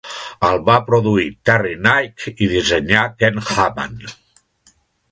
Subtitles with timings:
[0.47, 4.05] El va produir Terry Knight i dissenyar Ken Hamann.